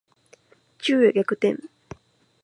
[0.79, 1.59] 昼夜逆転